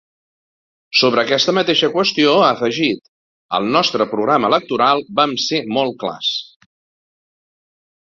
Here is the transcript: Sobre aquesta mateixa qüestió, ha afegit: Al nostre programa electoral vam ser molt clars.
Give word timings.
Sobre 1.01 1.21
aquesta 1.23 1.53
mateixa 1.57 1.89
qüestió, 1.97 2.31
ha 2.47 2.49
afegit: 2.55 3.05
Al 3.59 3.71
nostre 3.77 4.09
programa 4.17 4.53
electoral 4.53 5.07
vam 5.23 5.39
ser 5.49 5.65
molt 5.79 5.97
clars. 6.05 6.35